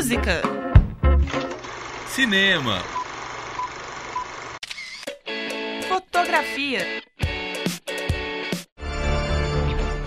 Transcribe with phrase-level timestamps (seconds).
[0.00, 0.40] Música.
[2.06, 2.78] Cinema.
[5.86, 7.02] Fotografia.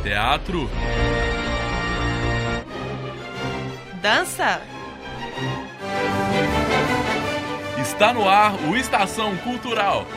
[0.02, 0.68] Teatro.
[4.02, 4.62] Dança.
[7.80, 10.08] Está no ar o Estação Cultural.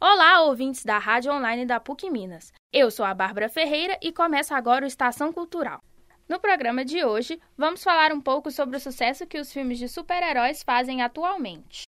[0.00, 2.52] Olá, ouvintes da Rádio Online da PUC Minas.
[2.72, 5.82] Eu sou a Bárbara Ferreira e começa agora o Estação Cultural.
[6.26, 9.86] No programa de hoje, vamos falar um pouco sobre o sucesso que os filmes de
[9.88, 11.82] super-heróis fazem atualmente.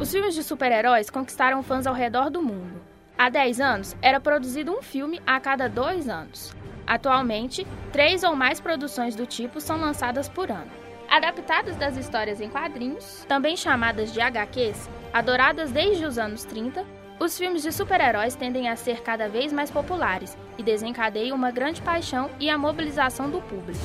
[0.00, 2.80] Os filmes de super-heróis conquistaram fãs ao redor do mundo.
[3.18, 6.54] Há 10 anos, era produzido um filme a cada dois anos.
[6.86, 10.83] Atualmente, três ou mais produções do tipo são lançadas por ano.
[11.14, 16.84] Adaptadas das histórias em quadrinhos, também chamadas de HQs, adoradas desde os anos 30,
[17.20, 21.80] os filmes de super-heróis tendem a ser cada vez mais populares e desencadeiam uma grande
[21.80, 23.78] paixão e a mobilização do público.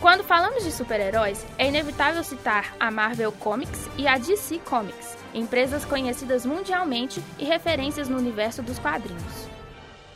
[0.00, 5.84] Quando falamos de super-heróis, é inevitável citar a Marvel Comics e a DC Comics, empresas
[5.84, 9.47] conhecidas mundialmente e referências no universo dos quadrinhos.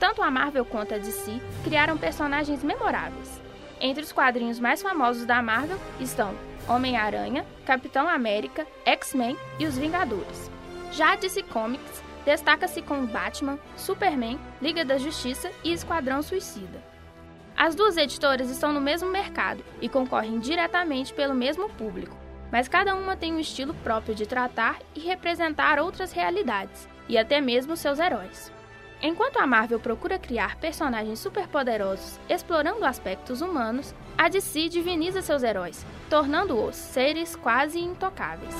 [0.02, 3.40] Tanto a Marvel quanto a DC criaram personagens memoráveis.
[3.80, 6.34] Entre os quadrinhos mais famosos da Marvel estão
[6.68, 10.50] Homem-Aranha, Capitão América, X-Men e os Vingadores.
[10.90, 16.82] Já a DC Comics destaca-se com Batman, Superman, Liga da Justiça e Esquadrão Suicida.
[17.56, 22.16] As duas editoras estão no mesmo mercado e concorrem diretamente pelo mesmo público,
[22.50, 27.40] mas cada uma tem um estilo próprio de tratar e representar outras realidades, e até
[27.40, 28.50] mesmo seus heróis.
[29.04, 35.84] Enquanto a Marvel procura criar personagens superpoderosos explorando aspectos humanos, a DC diviniza seus heróis,
[36.08, 38.54] tornando-os seres quase intocáveis.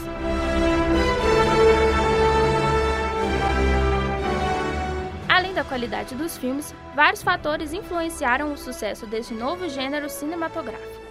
[5.28, 11.02] Além da qualidade dos filmes, vários fatores influenciaram o sucesso desse novo gênero cinematográfico.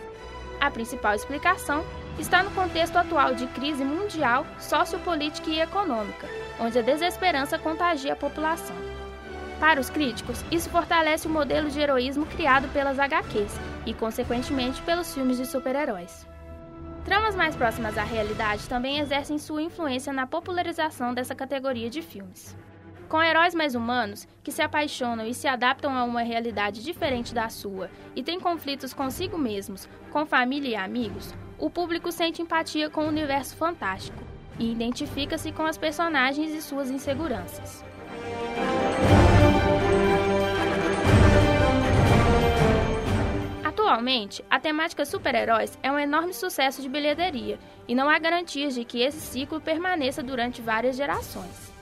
[0.60, 1.86] A principal explicação
[2.20, 6.28] está no contexto atual de crise mundial, sociopolítica e econômica,
[6.60, 8.91] onde a desesperança contagia a população.
[9.62, 15.14] Para os críticos, isso fortalece o modelo de heroísmo criado pelas HQs e, consequentemente, pelos
[15.14, 16.28] filmes de super-heróis.
[17.06, 22.58] Tramas mais próximas à realidade também exercem sua influência na popularização dessa categoria de filmes.
[23.08, 27.48] Com heróis mais humanos, que se apaixonam e se adaptam a uma realidade diferente da
[27.48, 33.02] sua e têm conflitos consigo mesmos, com família e amigos, o público sente empatia com
[33.02, 34.24] o universo fantástico
[34.58, 37.86] e identifica-se com as personagens e suas inseguranças.
[43.92, 47.60] Atualmente, a temática super-heróis é um enorme sucesso de bilheteria
[47.90, 51.74] e não há garantias de que esse ciclo permaneça durante várias gerações.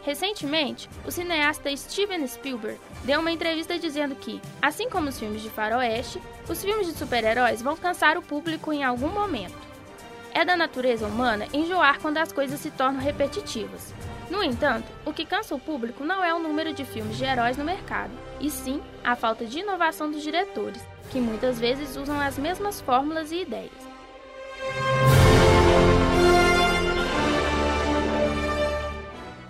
[0.00, 5.50] Recentemente, o cineasta Steven Spielberg deu uma entrevista dizendo que, assim como os filmes de
[5.50, 9.68] faroeste, os filmes de super-heróis vão cansar o público em algum momento.
[10.32, 13.92] É da natureza humana enjoar quando as coisas se tornam repetitivas.
[14.30, 17.58] No entanto, o que cansa o público não é o número de filmes de heróis
[17.58, 22.38] no mercado, e sim a falta de inovação dos diretores, que muitas vezes usam as
[22.38, 23.88] mesmas fórmulas e ideias.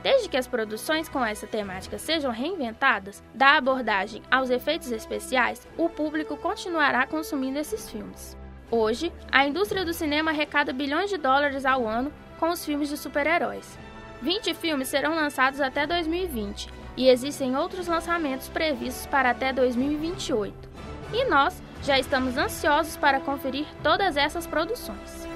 [0.03, 5.89] Desde que as produções com essa temática sejam reinventadas, da abordagem aos efeitos especiais, o
[5.89, 8.37] público continuará consumindo esses filmes.
[8.71, 12.97] Hoje, a indústria do cinema arrecada bilhões de dólares ao ano com os filmes de
[12.97, 13.79] super-heróis.
[14.23, 20.69] 20 filmes serão lançados até 2020 e existem outros lançamentos previstos para até 2028.
[21.13, 25.27] E nós já estamos ansiosos para conferir todas essas produções.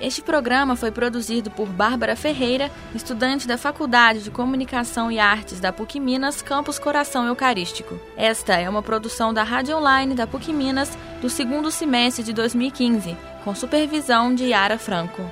[0.00, 5.72] Este programa foi produzido por Bárbara Ferreira, estudante da Faculdade de Comunicação e Artes da
[5.72, 7.98] PUC Minas, Campus Coração Eucarístico.
[8.14, 13.16] Esta é uma produção da Rádio Online da PUC Minas do segundo semestre de 2015,
[13.44, 15.22] com supervisão de Yara Franco.